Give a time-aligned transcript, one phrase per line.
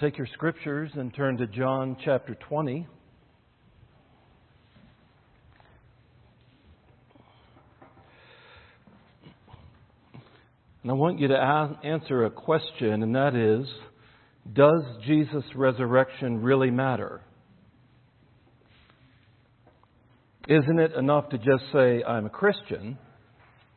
[0.00, 2.86] Take your scriptures and turn to John chapter 20.
[10.82, 13.66] And I want you to ask, answer a question, and that is
[14.52, 17.20] Does Jesus' resurrection really matter?
[20.46, 22.98] Isn't it enough to just say, I'm a Christian?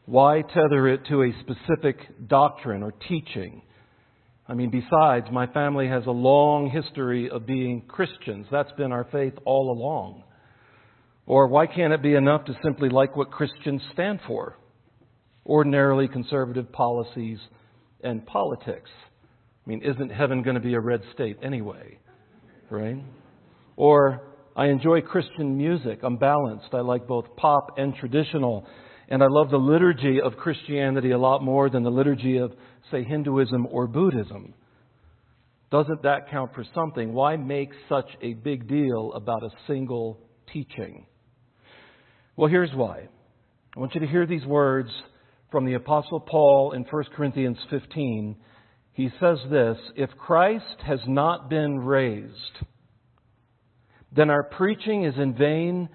[0.06, 3.64] Why tether it to a specific doctrine or teaching?
[4.52, 8.48] I mean, besides, my family has a long history of being Christians.
[8.52, 10.24] That's been our faith all along.
[11.26, 14.58] Or why can't it be enough to simply like what Christians stand for?
[15.46, 17.40] Ordinarily conservative policies
[18.04, 18.90] and politics.
[19.66, 21.98] I mean, isn't heaven going to be a red state anyway?
[22.70, 23.02] Right?
[23.78, 24.22] Or
[24.58, 26.00] I enjoy Christian music.
[26.04, 26.74] I'm balanced.
[26.74, 28.68] I like both pop and traditional.
[29.12, 32.54] And I love the liturgy of Christianity a lot more than the liturgy of,
[32.92, 34.54] say, Hinduism or Buddhism.
[35.70, 37.12] Doesn't that count for something?
[37.12, 40.18] Why make such a big deal about a single
[40.54, 41.06] teaching?
[42.38, 43.10] Well, here's why.
[43.76, 44.90] I want you to hear these words
[45.52, 48.38] from the Apostle Paul in 1 Corinthians 15.
[48.94, 52.60] He says this If Christ has not been raised,
[54.16, 55.90] then our preaching is in vain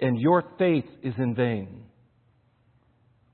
[0.00, 1.87] and your faith is in vain.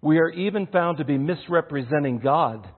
[0.05, 2.69] We are even found to be misrepresenting God.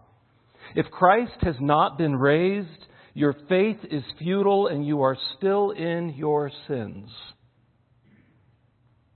[0.74, 6.14] If Christ has not been raised, your faith is futile and you are still in
[6.16, 7.10] your sins.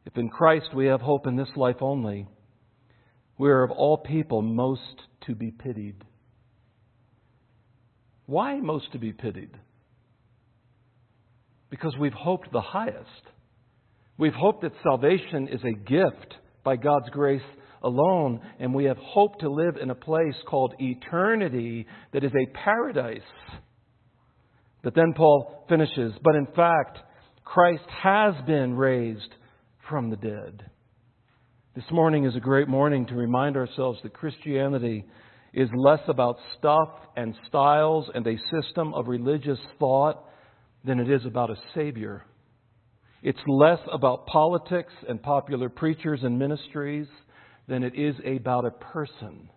[0.04, 2.26] If in Christ we have hope in this life only,
[3.38, 6.04] we are of all people most to be pitied.
[8.26, 9.56] Why most to be pitied?
[11.70, 13.22] because we've hoped the highest.
[14.18, 17.40] We've hoped that salvation is a gift by God's grace
[17.82, 22.58] alone, and we have hope to live in a place called eternity that is a
[22.64, 23.20] paradise.
[24.82, 26.98] But then Paul finishes, but in fact,
[27.44, 29.34] Christ has been raised
[29.88, 30.70] from the dead.
[31.74, 35.04] This morning is a great morning to remind ourselves that Christianity
[35.52, 40.24] is less about stuff and styles and a system of religious thought
[40.84, 42.24] than it is about a Savior.
[43.22, 47.06] It's less about politics and popular preachers and ministries
[47.70, 49.48] than it is about a person.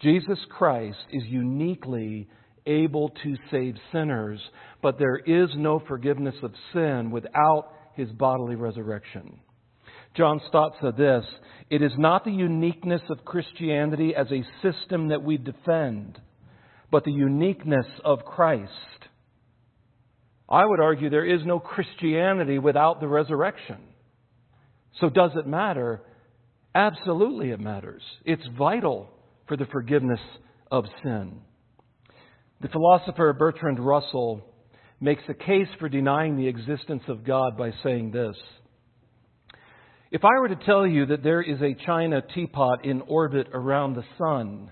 [0.00, 2.28] Jesus Christ is uniquely
[2.66, 4.40] able to save sinners,
[4.80, 9.40] but there is no forgiveness of sin without his bodily resurrection.
[10.16, 11.24] John Stott said this
[11.70, 16.20] It is not the uniqueness of Christianity as a system that we defend,
[16.92, 18.70] but the uniqueness of Christ
[20.52, 23.78] I would argue there is no Christianity without the resurrection.
[25.00, 26.02] So, does it matter?
[26.74, 28.02] Absolutely, it matters.
[28.24, 29.10] It's vital
[29.46, 30.20] for the forgiveness
[30.70, 31.40] of sin.
[32.62, 34.42] The philosopher Bertrand Russell
[35.00, 38.36] makes a case for denying the existence of God by saying this
[40.10, 43.94] If I were to tell you that there is a china teapot in orbit around
[43.94, 44.70] the sun,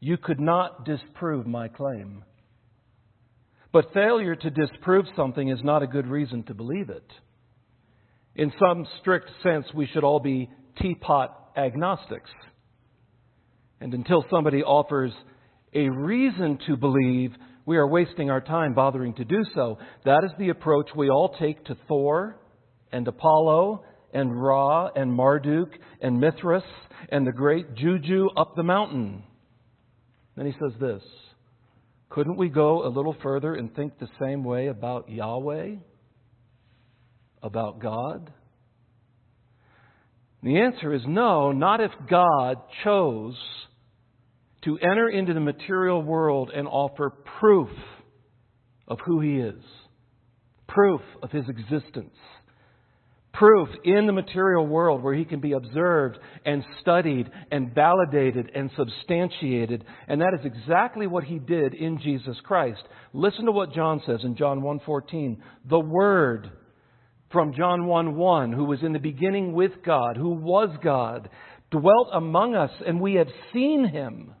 [0.00, 2.24] you could not disprove my claim.
[3.72, 7.06] But failure to disprove something is not a good reason to believe it.
[8.34, 10.50] In some strict sense, we should all be
[10.80, 12.30] teapot agnostics.
[13.80, 15.12] And until somebody offers
[15.72, 17.32] a reason to believe,
[17.64, 19.78] we are wasting our time bothering to do so.
[20.04, 22.38] That is the approach we all take to Thor
[22.92, 25.70] and Apollo and Ra and Marduk
[26.00, 26.64] and Mithras
[27.10, 29.22] and the great Juju up the mountain.
[30.36, 31.02] Then he says this
[32.10, 35.76] couldn't we go a little further and think the same way about Yahweh?
[37.42, 38.32] About God?
[40.42, 43.36] The answer is no, not if God chose
[44.64, 47.70] to enter into the material world and offer proof
[48.88, 49.62] of who He is,
[50.66, 52.14] proof of His existence
[53.32, 58.70] proof in the material world where he can be observed and studied and validated and
[58.76, 59.84] substantiated.
[60.08, 62.82] And that is exactly what he did in Jesus Christ.
[63.12, 65.38] Listen to what John says in John 1:14.
[65.68, 66.50] The word
[67.30, 71.28] from John 1:1 who was in the beginning with God, who was God,
[71.70, 74.34] dwelt among us and we have seen him.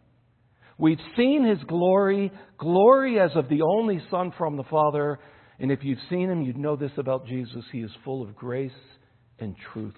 [0.78, 5.18] We've seen his glory, glory as of the only son from the Father
[5.60, 7.64] and if you've seen him, you'd know this about Jesus.
[7.70, 8.72] He is full of grace
[9.38, 9.94] and truth.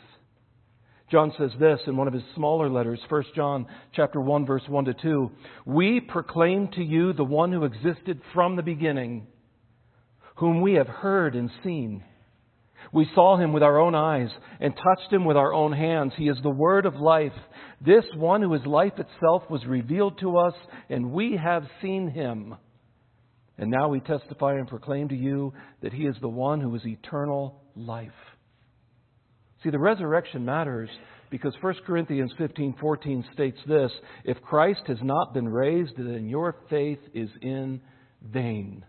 [1.09, 4.87] John says this in one of his smaller letters, 1 John chapter 1 verse 1
[4.87, 5.31] to 2,
[5.67, 9.29] "We proclaim to you the one who existed from the beginning,
[10.37, 12.03] whom we have heard and seen.
[12.93, 14.29] We saw him with our own eyes
[14.61, 16.13] and touched him with our own hands.
[16.17, 17.33] He is the word of life.
[17.81, 20.55] This one who is life itself was revealed to us,
[20.91, 22.55] and we have seen him."
[23.57, 26.87] And now we testify and proclaim to you that he is the one who is
[26.87, 28.37] eternal life.
[29.63, 30.91] See, the resurrection matters
[31.31, 33.93] because 1 Corinthians 15:14 states this,
[34.25, 37.81] if Christ has not been raised, then your faith is in
[38.21, 38.85] vain.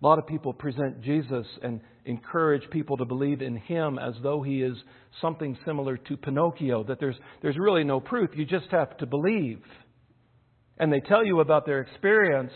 [0.00, 4.42] A lot of people present Jesus and encourage people to believe in him as though
[4.42, 4.76] he is
[5.20, 8.30] something similar to Pinocchio, that there's, there's really no proof.
[8.34, 9.60] You just have to believe.
[10.78, 12.52] And they tell you about their experience,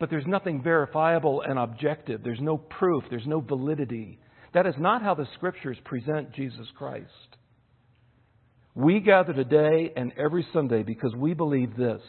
[0.00, 2.22] but there's nothing verifiable and objective.
[2.24, 4.18] There's no proof, there's no validity.
[4.54, 7.06] That is not how the scriptures present Jesus Christ.
[8.74, 12.00] We gather today and every Sunday because we believe this.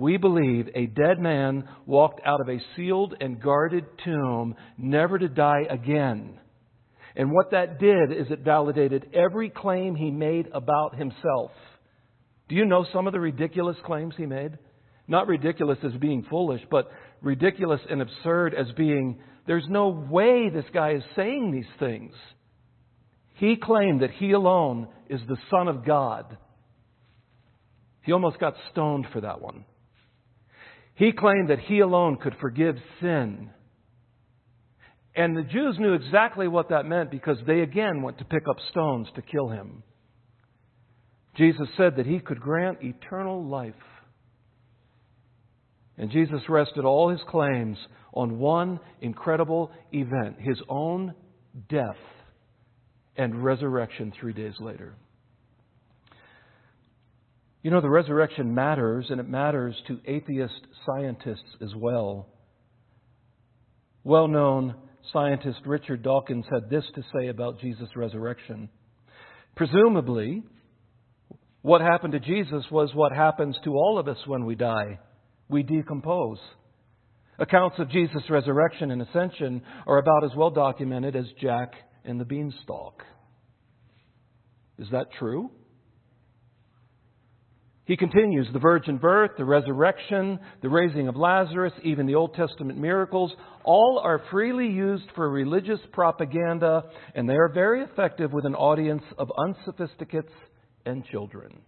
[0.00, 5.28] We believe a dead man walked out of a sealed and guarded tomb, never to
[5.28, 6.40] die again.
[7.14, 11.50] And what that did is it validated every claim he made about himself.
[12.48, 14.52] Do you know some of the ridiculous claims he made?
[15.06, 20.64] Not ridiculous as being foolish, but ridiculous and absurd as being, there's no way this
[20.72, 22.14] guy is saying these things.
[23.34, 26.38] He claimed that he alone is the Son of God.
[28.00, 29.66] He almost got stoned for that one.
[31.00, 33.48] He claimed that he alone could forgive sin.
[35.16, 38.56] And the Jews knew exactly what that meant because they again went to pick up
[38.70, 39.82] stones to kill him.
[41.38, 43.72] Jesus said that he could grant eternal life.
[45.96, 47.78] And Jesus rested all his claims
[48.12, 51.14] on one incredible event his own
[51.70, 51.96] death
[53.16, 54.96] and resurrection three days later.
[57.62, 62.28] You know, the resurrection matters, and it matters to atheist scientists as well.
[64.02, 64.74] Well known
[65.12, 68.70] scientist Richard Dawkins had this to say about Jesus' resurrection.
[69.56, 70.42] Presumably,
[71.62, 74.98] what happened to Jesus was what happens to all of us when we die
[75.50, 76.38] we decompose.
[77.38, 81.72] Accounts of Jesus' resurrection and ascension are about as well documented as Jack
[82.04, 83.02] and the beanstalk.
[84.78, 85.50] Is that true?
[87.90, 92.78] He continues the virgin birth, the resurrection, the raising of Lazarus, even the Old Testament
[92.78, 93.32] miracles,
[93.64, 96.84] all are freely used for religious propaganda,
[97.16, 100.30] and they are very effective with an audience of unsophisticates
[100.86, 101.62] and children.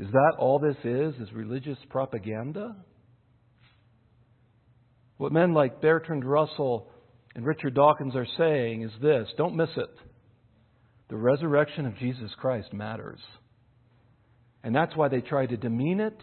[0.00, 2.74] Is that all this is, is religious propaganda?
[5.18, 6.88] What men like Bertrand Russell
[7.36, 9.94] and Richard Dawkins are saying is this don't miss it.
[11.08, 13.20] The resurrection of Jesus Christ matters.
[14.62, 16.18] And that's why they try to demean it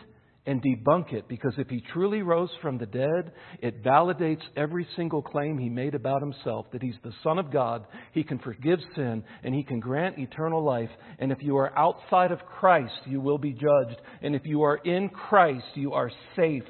[0.47, 5.23] and debunk it, because if he truly rose from the dead, it validates every single
[5.23, 9.23] claim he made about himself that he's the Son of God, he can forgive sin,
[9.43, 10.91] and he can grant eternal life.
[11.17, 13.99] And if you are outside of Christ, you will be judged.
[14.21, 16.63] And if you are in Christ, you are safe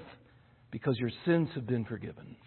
[0.72, 2.38] because your sins have been forgiven.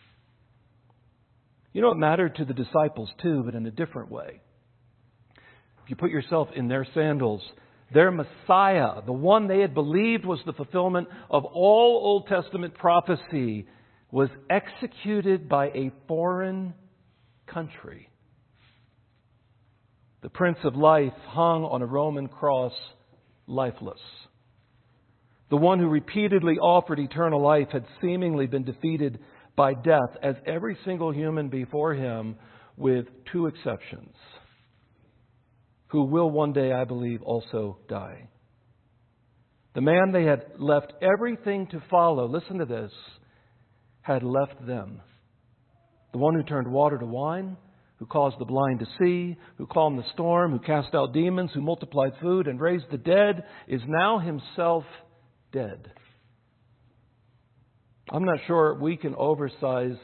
[1.74, 4.40] You know, it mattered to the disciples too, but in a different way.
[5.84, 7.42] If you put yourself in their sandals,
[7.92, 13.66] their Messiah, the one they had believed was the fulfillment of all Old Testament prophecy,
[14.10, 16.74] was executed by a foreign
[17.46, 18.08] country.
[20.22, 22.72] The Prince of Life hung on a Roman cross,
[23.46, 24.00] lifeless.
[25.50, 29.18] The one who repeatedly offered eternal life had seemingly been defeated
[29.56, 32.36] by death, as every single human before him,
[32.76, 34.14] with two exceptions
[35.88, 38.28] who will one day, I believe, also die.
[39.74, 42.92] The man they had left everything to follow, listen to this,
[44.00, 45.00] had left them.
[46.12, 47.56] The one who turned water to wine,
[47.98, 51.60] who caused the blind to see, who calmed the storm, who cast out demons, who
[51.60, 54.84] multiplied food and raised the dead, is now himself
[55.52, 55.90] dead.
[58.10, 59.96] I'm not sure we can oversize,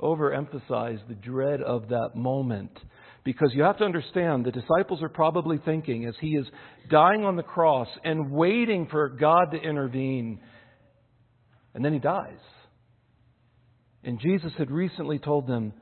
[0.00, 2.76] overemphasize the dread of that moment
[3.24, 6.46] because you have to understand the disciples are probably thinking as he is
[6.90, 10.40] dying on the cross and waiting for God to intervene,
[11.74, 12.38] and then he dies.
[14.04, 15.72] And Jesus had recently told them,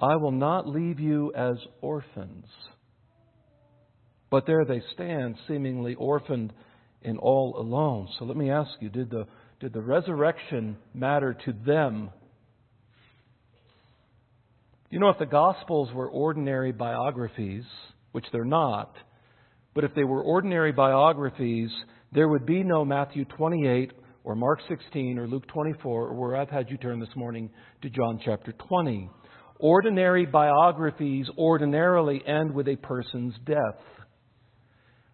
[0.00, 2.46] I will not leave you as orphans.
[4.30, 6.52] But there they stand, seemingly orphaned
[7.02, 8.08] and all alone.
[8.18, 9.26] So let me ask you did the,
[9.60, 12.10] did the resurrection matter to them
[14.90, 17.64] you know, if the Gospels were ordinary biographies,
[18.12, 18.94] which they're not,
[19.74, 21.70] but if they were ordinary biographies,
[22.12, 23.92] there would be no Matthew 28
[24.24, 27.50] or Mark 16 or Luke 24 or where I've had you turn this morning
[27.82, 29.10] to John chapter 20.
[29.58, 33.80] Ordinary biographies ordinarily end with a person's death.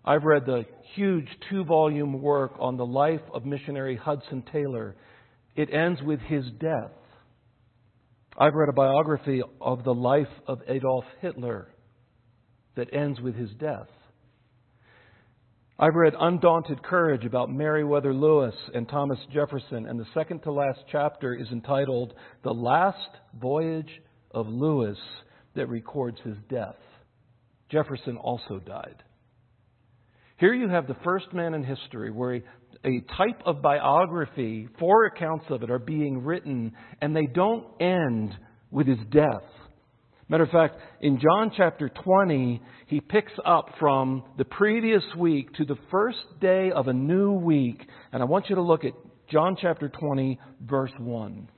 [0.05, 4.95] I've read the huge two volume work on the life of missionary Hudson Taylor.
[5.57, 6.93] It ends with his death.
[8.37, 11.69] I've read a biography of the life of Adolf Hitler
[12.77, 13.89] that ends with his death.
[15.79, 20.81] I've read Undaunted Courage about Meriwether Lewis and Thomas Jefferson, and the second to last
[20.91, 22.99] chapter is entitled The Last
[23.41, 24.99] Voyage of Lewis
[25.55, 26.77] that records his death.
[27.71, 29.03] Jefferson also died.
[30.39, 32.43] Here you have the first man in history where a,
[32.85, 38.37] a, type of biography, four accounts of it are being written, and they don't end
[38.71, 39.43] with his death.
[40.29, 45.65] Matter of fact, in John chapter 20, he picks up from the previous week to
[45.65, 47.81] the first day of a new week.
[48.13, 48.93] And I want you to look at
[49.31, 51.49] John chapter 20, verse 1.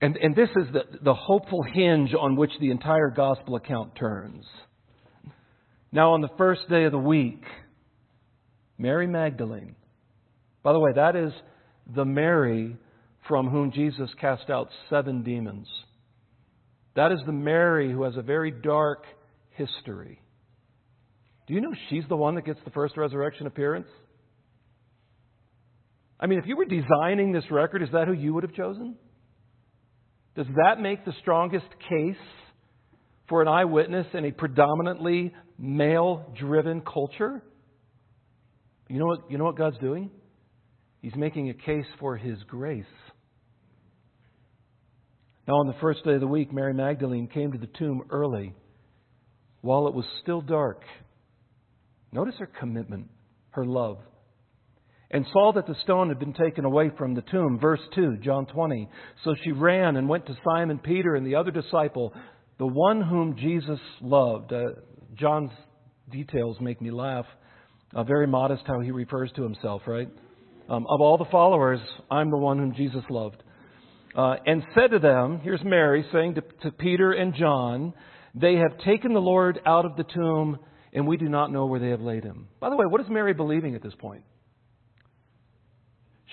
[0.00, 4.44] And, and this is the, the hopeful hinge on which the entire gospel account turns.
[5.90, 7.42] Now, on the first day of the week,
[8.78, 9.74] Mary Magdalene.
[10.62, 11.32] By the way, that is
[11.94, 12.76] the Mary
[13.26, 15.66] from whom Jesus cast out seven demons.
[16.96, 19.04] That is the Mary who has a very dark
[19.50, 20.20] history.
[21.46, 23.88] Do you know she's the one that gets the first resurrection appearance?
[26.20, 28.96] I mean, if you were designing this record, is that who you would have chosen?
[30.36, 32.16] Does that make the strongest case
[33.28, 37.42] for an eyewitness in a predominantly male driven culture?
[38.88, 40.10] You know, what, you know what God's doing?
[41.02, 42.84] He's making a case for His grace.
[45.46, 48.54] Now, on the first day of the week, Mary Magdalene came to the tomb early
[49.60, 50.82] while it was still dark.
[52.12, 53.08] Notice her commitment,
[53.50, 53.98] her love
[55.10, 57.58] and saw that the stone had been taken away from the tomb.
[57.60, 58.88] Verse 2, John 20.
[59.24, 62.12] So she ran and went to Simon Peter and the other disciple,
[62.58, 64.52] the one whom Jesus loved.
[64.52, 64.64] Uh,
[65.14, 65.50] John's
[66.10, 67.24] details make me laugh.
[67.94, 70.08] Uh, very modest how he refers to himself, right?
[70.68, 71.80] Um, of all the followers,
[72.10, 73.42] I'm the one whom Jesus loved.
[74.14, 77.94] Uh, and said to them, here's Mary saying to, to Peter and John,
[78.34, 80.58] they have taken the Lord out of the tomb,
[80.92, 82.48] and we do not know where they have laid him.
[82.60, 84.24] By the way, what is Mary believing at this point?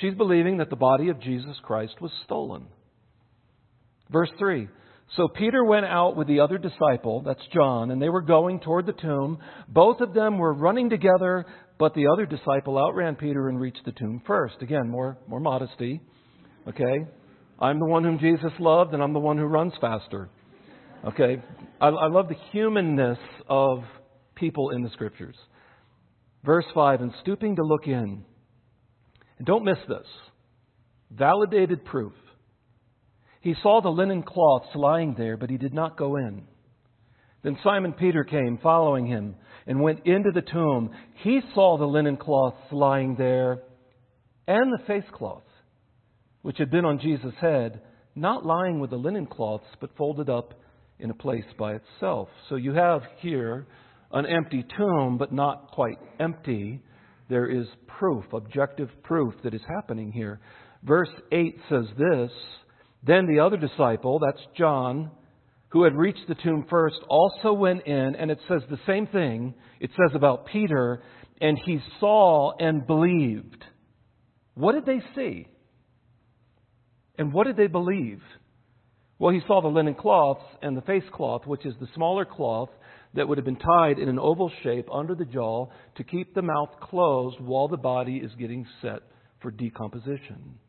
[0.01, 2.67] She's believing that the body of Jesus Christ was stolen.
[4.11, 4.67] Verse 3
[5.15, 8.85] So Peter went out with the other disciple, that's John, and they were going toward
[8.85, 9.37] the tomb.
[9.67, 11.45] Both of them were running together,
[11.77, 14.55] but the other disciple outran Peter and reached the tomb first.
[14.61, 16.01] Again, more, more modesty.
[16.67, 17.05] Okay?
[17.59, 20.29] I'm the one whom Jesus loved, and I'm the one who runs faster.
[21.05, 21.41] Okay?
[21.79, 23.83] I, I love the humanness of
[24.33, 25.35] people in the scriptures.
[26.43, 28.25] Verse 5 And stooping to look in,
[29.37, 30.07] and don't miss this
[31.11, 32.13] validated proof.
[33.45, 36.45] He saw the linen cloths lying there, but he did not go in.
[37.43, 39.35] Then Simon Peter came, following him,
[39.67, 40.89] and went into the tomb.
[41.21, 43.61] He saw the linen cloths lying there
[44.47, 45.43] and the face cloth,
[46.41, 47.81] which had been on Jesus' head,
[48.15, 50.55] not lying with the linen cloths, but folded up
[50.97, 52.29] in a place by itself.
[52.49, 53.67] So you have here
[54.11, 56.81] an empty tomb, but not quite empty
[57.29, 57.67] there is
[57.99, 60.39] proof, objective proof that is happening here.
[60.81, 62.31] Verse 8 says this
[63.05, 65.11] Then the other disciple, that's John,
[65.69, 69.53] who had reached the tomb first, also went in, and it says the same thing.
[69.79, 71.01] It says about Peter,
[71.39, 73.63] and he saw and believed.
[74.55, 75.47] What did they see?
[77.17, 78.21] And what did they believe?
[79.19, 82.69] Well, he saw the linen cloths and the face cloth, which is the smaller cloth
[83.13, 86.41] that would have been tied in an oval shape under the jaw to keep the
[86.41, 89.01] mouth closed while the body is getting set
[89.41, 90.59] for decomposition.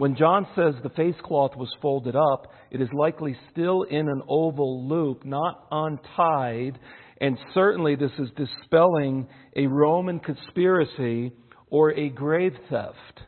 [0.00, 4.22] When John says the face cloth was folded up, it is likely still in an
[4.30, 6.78] oval loop, not untied,
[7.20, 11.32] and certainly this is dispelling a Roman conspiracy
[11.68, 13.20] or a grave theft.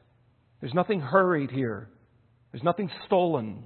[0.62, 1.90] There's nothing hurried here.
[2.52, 3.64] There's nothing stolen.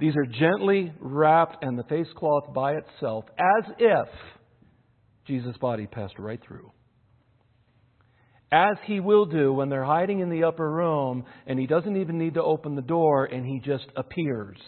[0.00, 4.08] These are gently wrapped and the face cloth by itself, as if
[5.28, 6.72] Jesus' body passed right through.
[8.52, 12.18] As he will do when they're hiding in the upper room and he doesn't even
[12.18, 14.58] need to open the door and he just appears.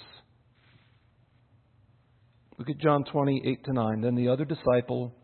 [2.58, 4.00] Look at John 20, 8 to 9.
[4.00, 5.14] Then the other disciple,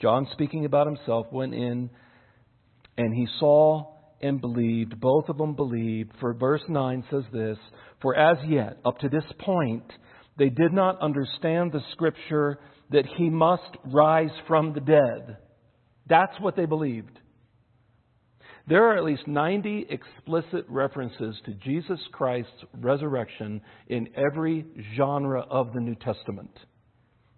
[0.00, 1.90] John speaking about himself, went in
[2.96, 5.00] and he saw and believed.
[5.00, 6.12] Both of them believed.
[6.20, 7.58] For verse 9 says this
[8.00, 9.84] For as yet, up to this point,
[10.38, 12.58] they did not understand the scripture
[12.90, 15.38] that he must rise from the dead.
[16.08, 17.18] That's what they believed.
[18.68, 25.72] There are at least 90 explicit references to Jesus Christ's resurrection in every genre of
[25.72, 26.50] the New Testament.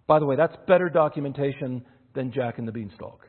[0.07, 3.21] By the way, that's better documentation than Jack and the Beanstalk.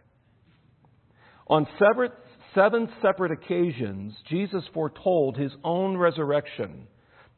[1.47, 2.13] On separate,
[2.57, 6.89] seven separate occasions, Jesus foretold his own resurrection.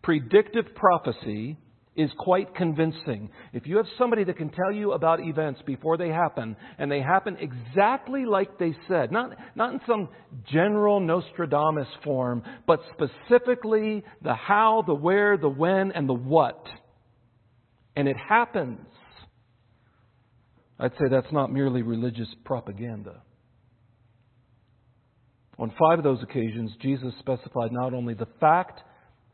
[0.02, 1.58] Predictive prophecy
[1.96, 3.30] is quite convincing.
[3.52, 7.00] If you have somebody that can tell you about events before they happen, and they
[7.00, 10.08] happen exactly like they said, not, not in some
[10.50, 16.66] general Nostradamus form, but specifically the how, the where, the when, and the what,
[17.96, 18.86] and it happens,
[20.78, 23.22] I'd say that's not merely religious propaganda.
[25.58, 28.80] On five of those occasions, Jesus specified not only the fact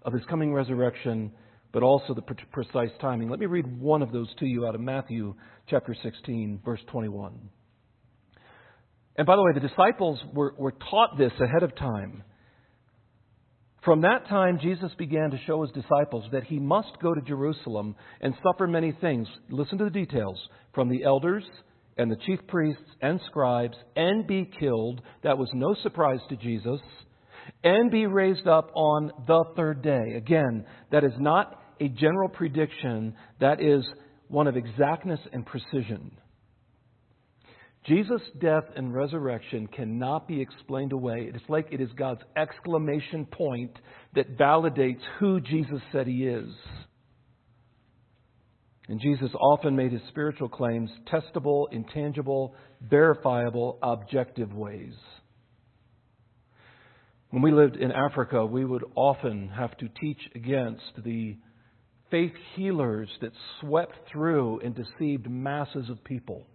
[0.03, 1.33] of his coming resurrection,
[1.73, 3.29] but also the precise timing.
[3.29, 5.35] Let me read one of those to you out of Matthew
[5.69, 7.51] chapter 16, verse 21.
[9.17, 12.25] And by the way, the disciples were, were taught this ahead of time.
[13.85, 17.97] From that time, Jesus began to show his disciples that he must go to Jerusalem
[18.21, 19.27] and suffer many things.
[19.49, 20.39] Listen to the details
[20.75, 21.45] from the elders
[21.97, 25.01] and the chief priests and scribes and be killed.
[25.23, 26.81] That was no surprise to Jesus.
[27.65, 30.15] And be raised up on the third day.
[30.17, 33.85] Again, that is not a general prediction that is
[34.29, 36.13] one of exactness and precision.
[37.87, 41.31] Jesus' death and resurrection cannot be explained away.
[41.35, 43.73] It's like it is God's exclamation point
[44.15, 46.51] that validates who Jesus said he is.
[48.89, 54.95] And Jesus often made his spiritual claims testable, intangible, verifiable, objective ways.
[57.31, 61.37] When we lived in Africa, we would often have to teach against the
[62.11, 66.47] faith healers that swept through and deceived masses of people.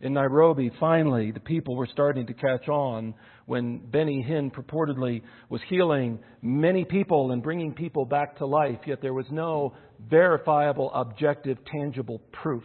[0.00, 3.14] In Nairobi, finally, the people were starting to catch on
[3.46, 9.02] when Benny Hinn purportedly was healing many people and bringing people back to life, yet
[9.02, 9.74] there was no
[10.08, 12.62] verifiable, objective, tangible proof.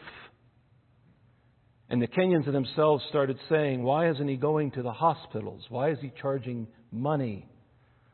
[1.89, 5.63] And the Kenyans themselves started saying, Why isn't he going to the hospitals?
[5.69, 7.47] Why is he charging money?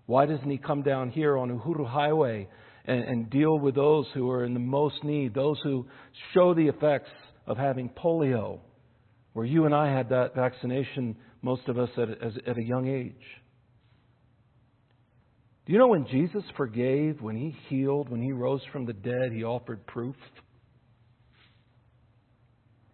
[0.05, 2.48] Why doesn't he come down here on Uhuru Highway
[2.89, 5.85] and, and deal with those who are in the most need, those who
[6.33, 7.09] show the effects
[7.45, 8.59] of having polio,
[9.33, 12.09] where you and I had that vaccination, most of us at,
[12.47, 13.13] at a young age.
[15.65, 19.31] Do you know when Jesus forgave, when he healed, when he rose from the dead,
[19.33, 20.15] he offered proof?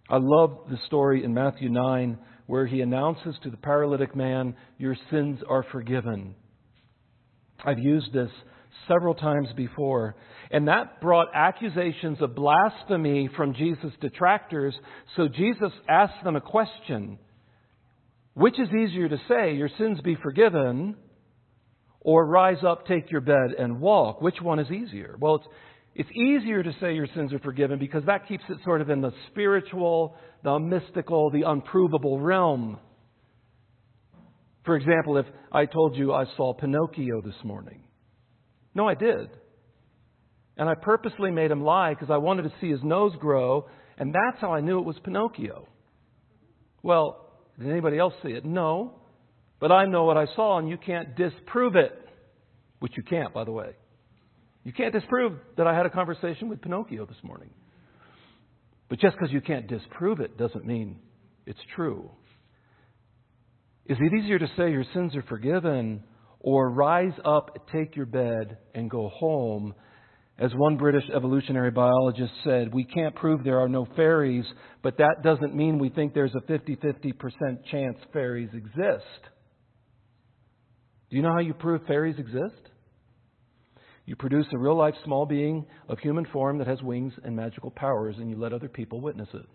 [0.09, 4.95] I love the story in Matthew 9 where he announces to the paralytic man, Your
[5.09, 6.35] sins are forgiven.
[7.65, 8.29] I've used this
[8.87, 10.15] several times before.
[10.51, 14.75] And that brought accusations of blasphemy from Jesus' detractors.
[15.15, 17.17] So Jesus asked them a question
[18.33, 20.95] Which is easier to say, Your sins be forgiven,
[22.01, 24.21] or rise up, take your bed, and walk?
[24.21, 25.15] Which one is easier?
[25.19, 25.47] Well, it's,
[25.95, 28.99] it's easier to say your sins are forgiven because that keeps it sort of in
[28.99, 32.77] the spiritual, the mystical, the unprovable realm.
[34.65, 37.84] For example, if I told you I saw Pinocchio this morning,
[38.75, 39.29] no, I did.
[40.57, 44.13] And I purposely made him lie because I wanted to see his nose grow, and
[44.13, 45.67] that's how I knew it was Pinocchio.
[46.83, 47.25] Well,
[47.57, 48.45] did anybody else see it?
[48.45, 48.99] No.
[49.59, 51.93] But I know what I saw, and you can't disprove it.
[52.79, 53.71] Which you can't, by the way.
[54.63, 57.49] You can't disprove that I had a conversation with Pinocchio this morning.
[58.89, 60.99] But just because you can't disprove it doesn't mean
[61.45, 62.09] it's true.
[63.87, 66.03] Is it easier to say your sins are forgiven
[66.45, 69.73] or rise up, take your bed, and go home.
[70.37, 74.45] As one British evolutionary biologist said, we can't prove there are no fairies,
[74.83, 77.13] but that doesn't mean we think there's a 50 50%
[77.71, 79.23] chance fairies exist.
[81.09, 82.69] Do you know how you prove fairies exist?
[84.05, 87.71] You produce a real life small being of human form that has wings and magical
[87.71, 89.47] powers, and you let other people witness it.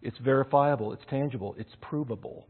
[0.00, 2.46] It's verifiable, it's tangible, it's provable.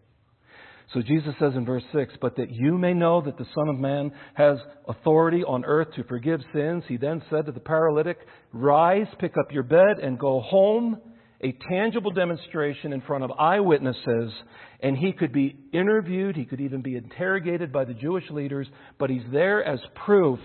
[0.93, 3.79] So Jesus says in verse 6, But that you may know that the Son of
[3.79, 8.19] Man has authority on earth to forgive sins, he then said to the paralytic,
[8.53, 10.99] Rise, pick up your bed, and go home.
[11.41, 14.33] A tangible demonstration in front of eyewitnesses,
[14.81, 18.67] and he could be interviewed, he could even be interrogated by the Jewish leaders,
[18.99, 20.39] but he's there as proof.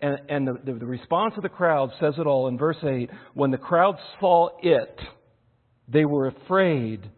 [0.00, 3.10] And, and the, the, response of the crowd says it all in verse 8.
[3.34, 4.98] When the crowd saw it,
[5.88, 7.10] they were afraid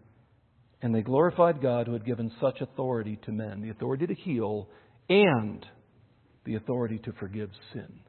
[0.82, 4.68] and they glorified God who had given such authority to men the authority to heal
[5.08, 5.64] and
[6.44, 8.00] the authority to forgive sin.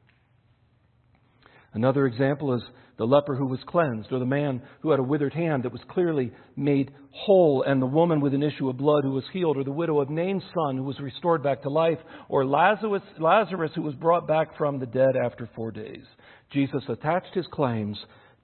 [1.74, 2.62] Another example is
[2.98, 5.80] the leper who was cleansed, or the man who had a withered hand that was
[5.88, 9.64] clearly made whole, and the woman with an issue of blood who was healed, or
[9.64, 13.82] the widow of Nain's son who was restored back to life, or Lazarus, Lazarus who
[13.82, 16.04] was brought back from the dead after four days.
[16.52, 17.98] Jesus attached his claims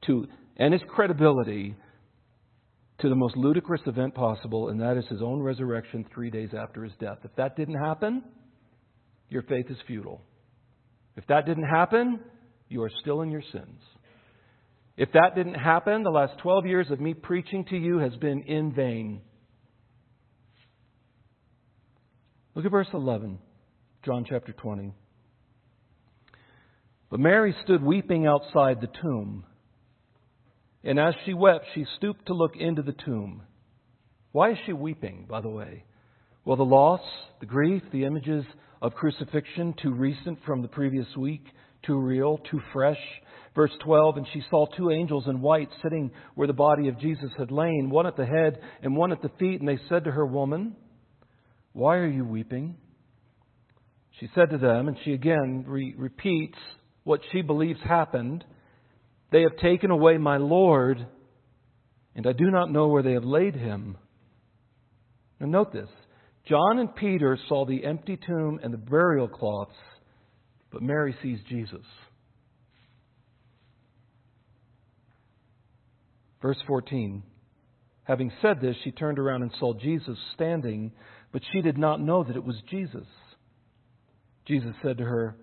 [0.07, 1.77] to and his credibility
[3.01, 6.83] to the most ludicrous event possible, and that is his own resurrection three days after
[6.83, 7.19] his death.
[7.25, 8.25] If that didn't happen,
[9.29, 10.21] your faith is futile.
[11.17, 12.21] If that didn't happen,
[12.69, 13.81] you are still in your sins.
[14.97, 18.43] If that didn't happen, the last 12 years of me preaching to you has been
[18.43, 19.21] in vain.
[22.57, 23.39] Look at verse 11,
[24.05, 24.93] John chapter 20.
[27.11, 29.45] But Mary stood weeping outside the tomb.
[30.89, 33.43] And as she wept, she stooped to look into the tomb.
[34.33, 35.85] Why is she weeping, by the way?
[36.47, 37.03] Well, the loss,
[37.41, 38.43] the grief, the images
[38.81, 41.45] of crucifixion, too recent from the previous week,
[41.85, 42.97] too real, too fresh.
[43.55, 47.33] Verse 12, and she saw two angels in white sitting where the body of Jesus
[47.37, 50.11] had lain, one at the head and one at the feet, and they said to
[50.11, 50.75] her, Woman,
[51.75, 52.77] why are you weeping?
[54.19, 56.57] She said to them, and she again re- repeats
[57.05, 58.43] what she believes happened.
[59.31, 61.07] They have taken away my Lord,
[62.15, 63.97] and I do not know where they have laid him.
[65.41, 65.89] Now, note this
[66.49, 69.77] John and Peter saw the empty tomb and the burial cloths,
[70.71, 71.85] but Mary sees Jesus.
[76.41, 77.23] Verse 14.
[78.05, 80.93] Having said this, she turned around and saw Jesus standing,
[81.31, 83.07] but she did not know that it was Jesus.
[84.47, 85.37] Jesus said to her,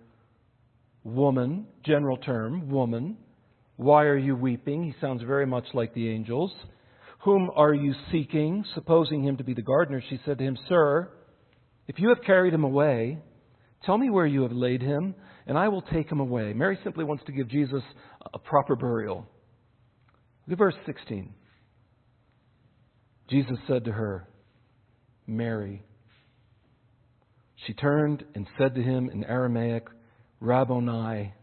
[1.04, 3.18] Woman, general term, woman,
[3.78, 4.84] why are you weeping?
[4.84, 6.52] He sounds very much like the angels.
[7.24, 8.64] Whom are you seeking?
[8.74, 11.10] Supposing him to be the gardener, she said to him, Sir,
[11.88, 13.20] if you have carried him away,
[13.84, 15.16] tell me where you have laid him,
[15.48, 16.54] and I will take him away.
[16.54, 17.84] Mary simply wants to give Jesus
[18.34, 19.28] a proper burial.
[20.48, 21.34] Look at verse 16.
[23.30, 24.28] Jesus said to her,
[25.28, 25.84] Mary.
[27.66, 29.88] She turned and said to him in Aramaic,
[30.40, 31.34] Rabboni,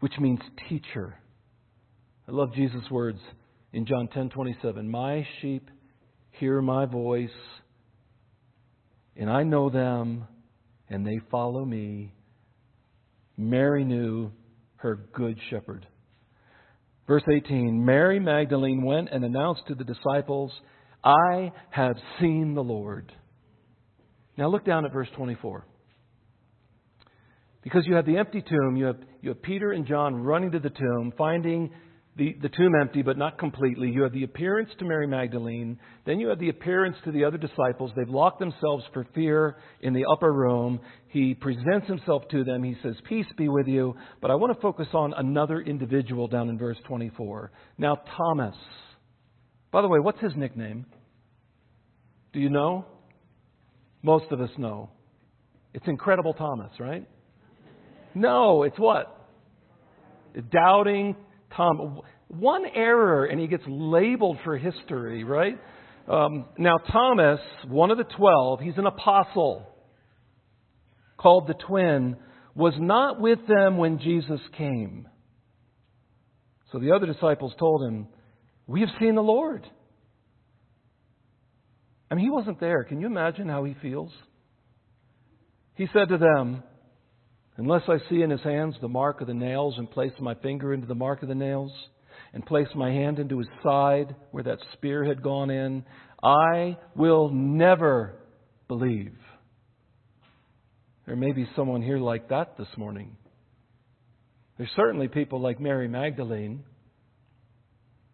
[0.00, 1.18] which means teacher.
[2.26, 3.18] I love Jesus' words
[3.74, 4.88] in John 10:27.
[4.88, 5.70] My sheep
[6.30, 7.28] hear my voice,
[9.14, 10.26] and I know them,
[10.88, 12.14] and they follow me.
[13.36, 14.30] Mary knew
[14.76, 15.86] her good shepherd.
[17.06, 20.50] Verse 18 Mary Magdalene went and announced to the disciples,
[21.02, 23.12] I have seen the Lord.
[24.38, 25.66] Now look down at verse 24.
[27.62, 30.58] Because you have the empty tomb, you have, you have Peter and John running to
[30.58, 31.70] the tomb, finding
[32.16, 33.88] the, the tomb empty, but not completely.
[33.88, 35.78] You have the appearance to Mary Magdalene.
[36.06, 37.90] Then you have the appearance to the other disciples.
[37.96, 40.78] They've locked themselves for fear in the upper room.
[41.08, 42.62] He presents himself to them.
[42.62, 43.94] He says, Peace be with you.
[44.22, 47.50] But I want to focus on another individual down in verse 24.
[47.78, 48.54] Now, Thomas.
[49.72, 50.86] By the way, what's his nickname?
[52.32, 52.84] Do you know?
[54.02, 54.90] Most of us know.
[55.72, 57.08] It's Incredible Thomas, right?
[58.14, 59.28] No, it's what?
[60.52, 61.16] Doubting
[61.56, 62.00] Tom.
[62.28, 65.58] One error, and he gets labeled for history, right?
[66.08, 69.66] Um, now, Thomas, one of the twelve, he's an apostle
[71.16, 72.16] called the twin,
[72.54, 75.08] was not with them when Jesus came.
[76.72, 78.08] So the other disciples told him,
[78.66, 79.66] We have seen the Lord.
[82.10, 82.84] I mean, he wasn't there.
[82.84, 84.12] Can you imagine how he feels?
[85.74, 86.62] He said to them,
[87.56, 90.74] Unless I see in his hands the mark of the nails, and place my finger
[90.74, 91.72] into the mark of the nails,
[92.32, 95.84] and place my hand into his side where that spear had gone in,
[96.22, 98.16] I will never
[98.66, 99.14] believe.
[101.06, 103.16] There may be someone here like that this morning.
[104.56, 106.64] There's certainly people like Mary Magdalene,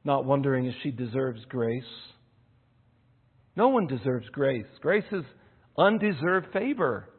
[0.04, 1.84] not wondering if she deserves grace.
[3.56, 4.66] No one deserves grace.
[4.80, 5.24] Grace is
[5.78, 7.09] undeserved favor.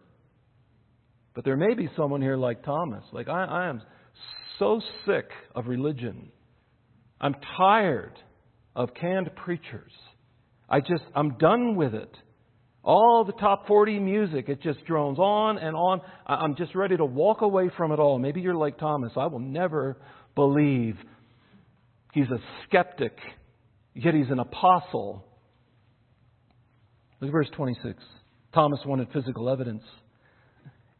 [1.34, 3.04] But there may be someone here like Thomas.
[3.12, 3.82] Like, I, I am
[4.60, 6.32] so sick of religion.
[7.20, 8.17] I'm tired
[8.76, 9.91] of canned preachers.
[10.70, 12.12] I just, I'm done with it.
[12.84, 16.02] All the top 40 music, it just drones on and on.
[16.26, 18.17] I'm just ready to walk away from it all.
[18.17, 19.12] Maybe you're like Thomas.
[19.15, 19.98] I will never
[20.34, 20.96] believe.
[22.13, 23.15] He's a skeptic,
[23.94, 25.24] yet he's an apostle.
[27.20, 28.02] Look at verse 26.
[28.54, 29.84] Thomas wanted physical evidence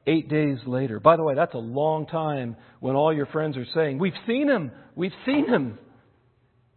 [0.08, 1.00] eight days later.
[1.00, 4.50] By the way, that's a long time when all your friends are saying, We've seen
[4.50, 5.78] him, we've seen him.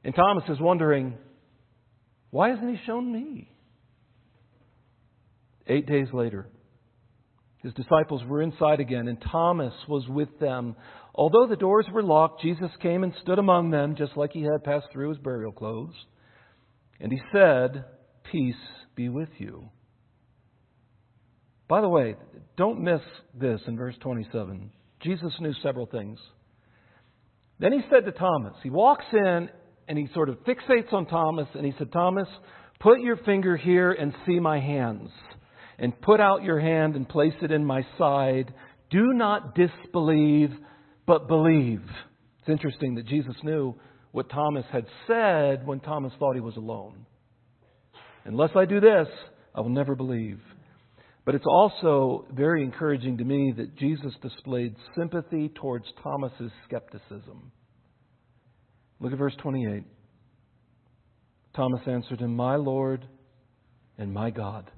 [0.05, 1.17] And Thomas is wondering,
[2.31, 3.51] Why hasn't he shown me?
[5.67, 6.47] Eight days later,
[7.63, 10.77] his disciples were inside again, and Thomas was with them.
[11.15, 14.65] Although the doors were locked, Jesus came and stood among them, just like he had
[14.65, 15.95] passed through his burial clothes.
[17.01, 17.85] And he said,
[18.31, 18.55] Peace
[18.95, 19.71] be with you.
[21.69, 22.17] By the way,
[22.57, 23.01] don't miss
[23.35, 24.71] this in verse 27.
[25.03, 26.19] Jesus knew several things.
[27.59, 29.49] Then he said to Thomas, he walks in
[29.89, 32.29] and he sort of fixates on Thomas and he said, Thomas,
[32.81, 35.11] put your finger here and see my hands,
[35.79, 38.53] and put out your hand and place it in my side.
[38.91, 40.51] Do not disbelieve,
[41.07, 41.83] but believe.
[42.41, 43.75] It's interesting that Jesus knew
[44.13, 47.07] what Thomas had said when Thomas thought he was alone.
[48.25, 49.09] Unless I do this,
[49.55, 50.41] I will never believe.
[51.25, 57.51] But it's also very encouraging to me that Jesus displayed sympathy towards Thomas's skepticism.
[59.01, 59.85] Look at verse 28.
[61.57, 63.07] Thomas answered him, My Lord
[63.97, 64.71] and my God.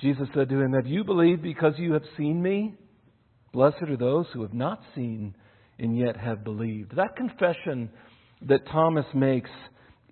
[0.00, 2.74] Jesus said to him, Have you believed because you have seen me?
[3.52, 5.34] Blessed are those who have not seen
[5.78, 6.94] and yet have believed.
[6.94, 7.90] That confession
[8.42, 9.50] that Thomas makes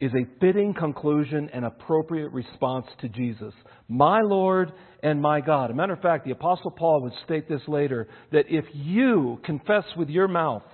[0.01, 3.55] is a fitting conclusion and appropriate response to Jesus.
[3.89, 5.71] My Lord and my God.
[5.71, 9.85] A matter of fact, the Apostle Paul would state this later that if you confess
[9.97, 10.65] with your mouth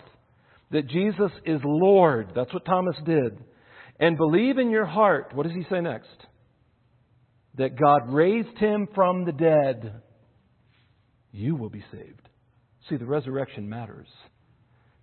[0.70, 3.38] that Jesus is Lord, that's what Thomas did,
[4.00, 6.08] and believe in your heart, what does he say next?
[7.58, 10.00] That God raised him from the dead,
[11.30, 12.28] you will be saved.
[12.88, 14.08] See, the resurrection matters.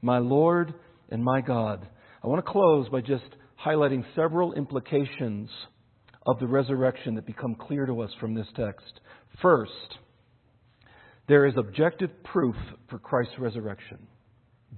[0.02, 0.74] My Lord
[1.10, 1.88] and my God.
[2.24, 3.24] I want to close by just
[3.66, 5.50] highlighting several implications
[6.26, 9.00] of the resurrection that become clear to us from this text.
[9.42, 9.98] First,
[11.28, 12.56] there is objective proof
[12.90, 14.00] for Christ's resurrection.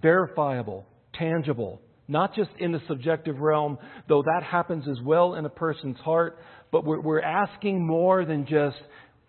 [0.02, 3.78] Verifiable, tangible, not just in the subjective realm,
[4.10, 6.38] though that happens as well in a person's heart,
[6.72, 8.78] but we're, asking more than just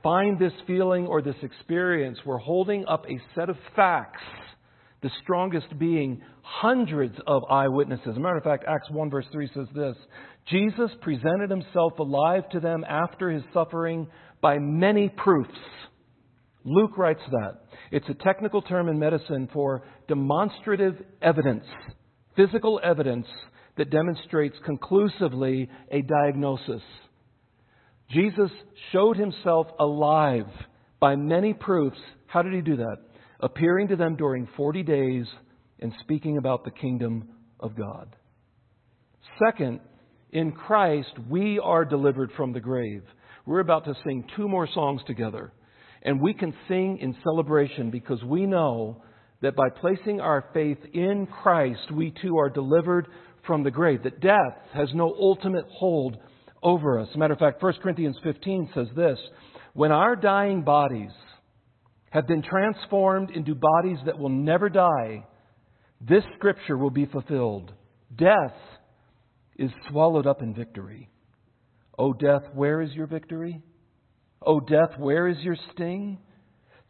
[0.03, 2.19] find this feeling or this experience.
[2.25, 4.23] We're holding up a set of facts
[5.03, 8.07] the strongest being hundreds of eyewitnesses.
[8.09, 9.97] As a matter of fact, Acts 1 verse 3 says this
[10.49, 14.07] Jesus presented himself alive to them after his suffering
[14.41, 15.51] by many proofs.
[16.65, 17.63] Luke writes that.
[17.91, 21.65] It's a technical term in medicine for demonstrative evidence,
[22.37, 23.27] physical evidence
[23.77, 26.83] that demonstrates conclusively a diagnosis.
[28.11, 28.51] Jesus
[28.93, 30.47] showed himself alive
[31.01, 31.99] by many proofs.
[32.27, 32.97] How did he do that?
[33.43, 35.27] Appearing to them during 40 days
[35.81, 37.29] and speaking about the kingdom
[37.61, 38.15] of God.
[39.45, 39.81] Second,
[40.31, 43.03] in Christ, we are delivered from the grave.
[43.45, 45.53] We're about to sing two more songs together.
[46.03, 49.03] And we can sing in celebration because we know
[49.41, 53.09] that by placing our faith in Christ, we too are delivered
[53.47, 54.05] from the grave.
[54.05, 56.17] That death has no ultimate hold
[56.63, 57.09] over us.
[57.11, 59.19] As a matter of fact, 1 Corinthians 15 says this
[59.75, 61.11] When our dying bodies
[62.13, 65.25] have been transformed into bodies that will never die,
[65.99, 67.73] this scripture will be fulfilled.
[68.15, 68.55] Death
[69.57, 71.09] is swallowed up in victory.
[71.99, 73.63] O death, where is your victory?
[74.45, 76.19] O death, where is your sting?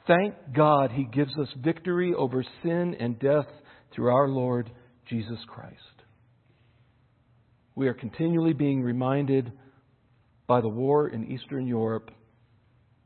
[0.08, 3.46] Thank God he gives us victory over sin and death
[3.94, 4.72] through our Lord
[5.08, 5.76] Jesus Christ.
[7.76, 9.52] We are continually being reminded
[10.48, 12.11] by the war in Eastern Europe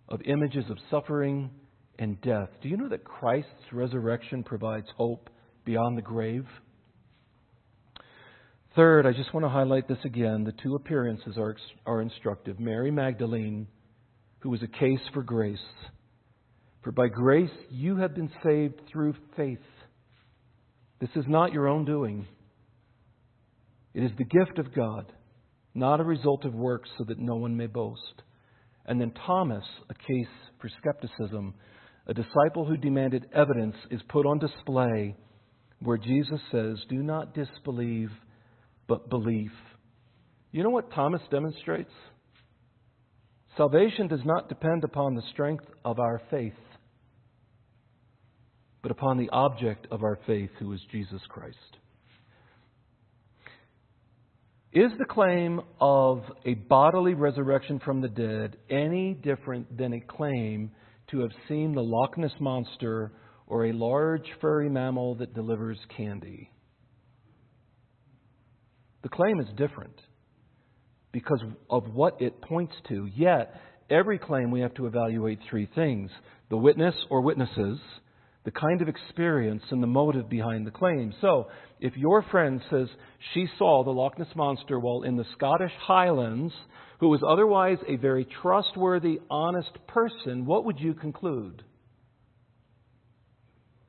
[0.09, 1.51] of images of suffering
[1.99, 2.49] and death.
[2.63, 5.31] Do you know that Christ's resurrection provides hope
[5.65, 6.47] beyond the grave?
[8.75, 10.45] Third, I just want to highlight this again.
[10.45, 11.57] The two appearances are,
[11.87, 12.61] are instructive.
[12.61, 13.67] Mary Magdalene,
[14.41, 15.59] who was a case for grace.
[16.83, 19.59] For by grace you have been saved through faith.
[21.01, 22.27] This is not your own doing,
[23.93, 25.11] it is the gift of God,
[25.75, 28.23] not a result of works, so that no one may boast.
[28.85, 30.29] And then Thomas, a case
[30.61, 31.55] for skepticism.
[32.07, 35.17] A disciple who demanded evidence is put on display
[35.81, 38.11] where Jesus says, Do not disbelieve,
[38.89, 39.51] but believe.
[40.53, 41.91] You know what Thomas demonstrates?
[43.57, 46.53] Salvation does not depend upon the strength of our faith,
[48.83, 51.57] but upon the object of our faith, who is Jesus Christ.
[54.73, 60.71] Is the claim of a bodily resurrection from the dead any different than a claim
[61.11, 63.13] to have seen the Loch Ness Monster
[63.47, 66.51] or a large furry mammal that delivers candy.
[69.03, 70.01] The claim is different
[71.13, 73.09] because of what it points to.
[73.15, 73.55] Yet,
[73.89, 76.11] every claim we have to evaluate three things
[76.51, 77.79] the witness or witnesses,
[78.45, 81.13] the kind of experience, and the motive behind the claim.
[81.21, 81.49] So,
[81.81, 82.89] if your friend says
[83.35, 86.53] she saw the Loch Ness Monster while in the Scottish Highlands,
[87.01, 91.63] who was otherwise a very trustworthy, honest person, what would you conclude?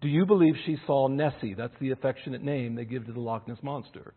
[0.02, 1.56] Do you believe she saw Nessie?
[1.58, 4.14] That's the affectionate name they give to the Loch Ness Monster.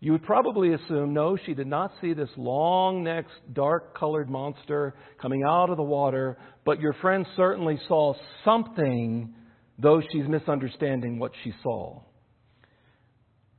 [0.00, 4.94] You would probably assume, no, she did not see this long necked, dark colored monster
[5.20, 9.32] coming out of the water, but your friend certainly saw something,
[9.78, 12.00] though she's misunderstanding what she saw.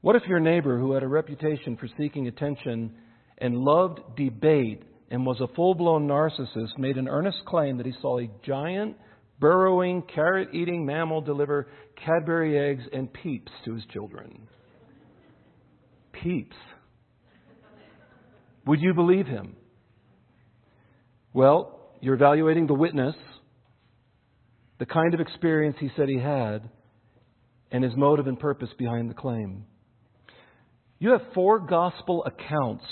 [0.04, 2.92] What if your neighbor, who had a reputation for seeking attention
[3.38, 7.94] and loved debate and was a full blown narcissist, made an earnest claim that he
[8.02, 8.98] saw a giant,
[9.40, 14.46] burrowing, carrot eating mammal deliver Cadbury eggs and peeps to his children?
[16.12, 16.58] Peeps.
[18.68, 19.56] Would you believe him?
[21.32, 23.16] Well, you're evaluating the witness,
[24.80, 26.70] the kind of experience he said he had,
[27.72, 29.64] and his motive and purpose behind the claim.
[31.04, 32.86] You have four gospel accounts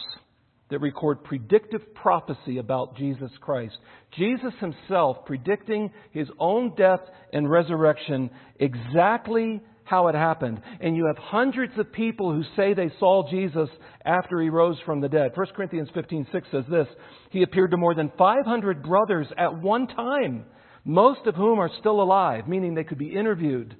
[0.70, 3.78] that record predictive prophecy about Jesus Christ.
[4.18, 7.00] Jesus himself predicting his own death
[7.32, 10.62] and resurrection exactly how it happened.
[10.82, 13.70] And you have hundreds of people who say they saw Jesus
[14.04, 15.32] after he rose from the dead.
[15.34, 16.88] 1 Corinthians 15:6 says this,
[17.30, 20.44] he appeared to more than 500 brothers at one time,
[20.84, 23.78] most of whom are still alive, meaning they could be interviewed.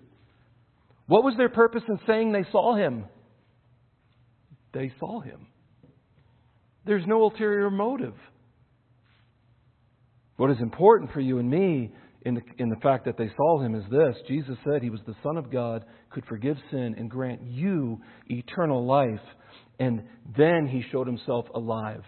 [1.08, 3.08] What was their purpose in saying they saw him?
[4.74, 5.48] They saw him.
[6.86, 8.16] There's no ulterior motive.
[10.38, 11.92] What is important for you and me
[12.24, 15.02] in the, in the fact that they saw him is this Jesus said he was
[15.06, 19.22] the Son of God, could forgive sin, and grant you eternal life.
[19.80, 20.04] And
[20.38, 22.04] then he showed himself alive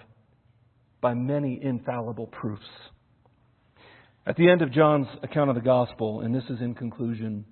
[1.02, 2.63] by many infallible proofs.
[4.26, 7.45] At the end of John's account of the gospel, and this is in conclusion,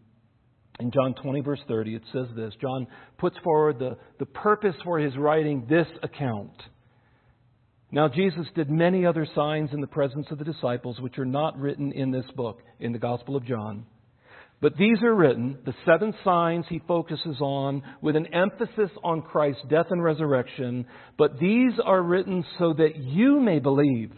[0.82, 5.00] in John 20, verse 30, it says this John puts forward the, the purpose for
[5.00, 6.52] his writing this account.
[7.94, 11.60] Now, Jesus did many other signs in the presence of the disciples, which are not
[11.60, 13.86] written in this book, in the Gospel of John.
[14.62, 19.63] But these are written, the seven signs he focuses on, with an emphasis on Christ's
[19.70, 20.86] death and resurrection.
[21.17, 24.12] But these are written so that you may believe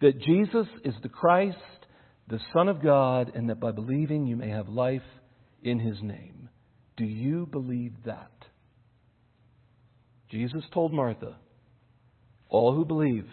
[0.00, 1.56] that Jesus is the Christ,
[2.28, 5.02] the Son of God, and that by believing you may have life
[5.62, 6.48] in his name.
[6.96, 8.30] Do you believe that?
[10.30, 11.36] Jesus told Martha,
[12.48, 13.26] all who believe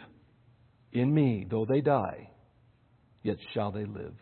[0.91, 2.29] in me, though they die,
[3.23, 4.15] yet shall they live.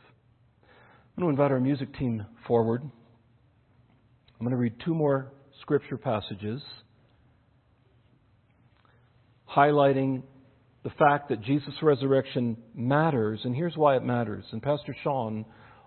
[1.18, 2.82] I'm going to invite our music team forward.
[2.84, 6.62] I'm going to read two more scripture passages
[9.56, 10.24] highlighting
[10.84, 14.44] the fact that Jesus' resurrection matters, and here's why it matters.
[14.52, 15.46] And Pastor Sean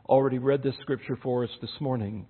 [0.08, 2.26] already read this scripture for us this morning.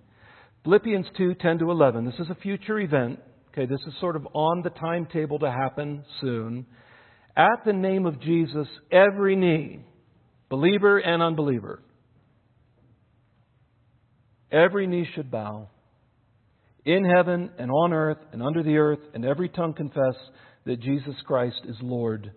[0.63, 2.05] Philippians 2 10 to 11.
[2.05, 3.19] This is a future event.
[3.49, 6.65] Okay, this is sort of on the timetable to happen soon.
[7.37, 9.79] At the name of Jesus, every knee,
[10.49, 11.81] believer and unbeliever,
[14.51, 15.69] every knee should bow
[16.85, 20.15] in heaven and on earth and under the earth, and every tongue confess
[20.65, 22.31] that Jesus Christ is Lord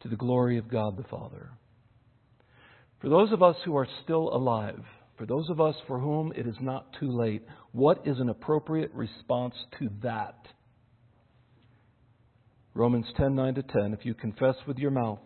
[0.00, 1.50] to the glory of God the Father.
[3.00, 4.82] For those of us who are still alive,
[5.16, 8.92] for those of us for whom it is not too late, what is an appropriate
[8.94, 10.36] response to that?
[12.74, 13.92] Romans 10 9 to 10.
[13.98, 15.18] If you confess with your mouth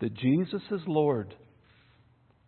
[0.00, 1.34] that Jesus is Lord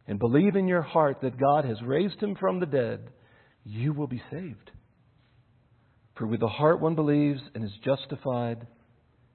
[0.09, 3.11] and believe in your heart that God has raised him from the dead,
[3.65, 4.71] you will be saved.
[6.17, 8.67] For with the heart one believes and is justified,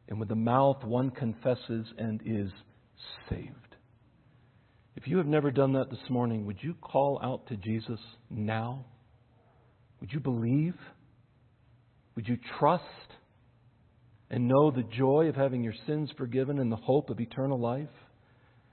[0.10, 2.51] and with the mouth one confesses and is
[3.29, 3.70] saved.
[4.95, 7.99] If you have never done that this morning, would you call out to Jesus
[8.30, 8.86] now?
[9.99, 10.75] Would you believe?
[12.15, 12.84] Would you trust?
[14.32, 17.89] and know the joy of having your sins forgiven and the hope of eternal life?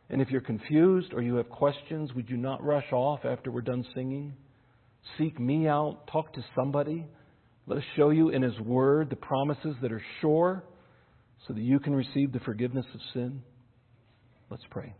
[0.09, 3.61] And if you're confused or you have questions, would you not rush off after we're
[3.61, 4.35] done singing?
[5.19, 7.07] Seek me out, talk to somebody.
[7.67, 10.65] Let us show you in His Word the promises that are sure
[11.47, 13.43] so that you can receive the forgiveness of sin.
[14.51, 14.95] Let's pray.